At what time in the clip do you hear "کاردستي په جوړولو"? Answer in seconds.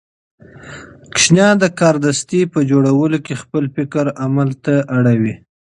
1.79-3.17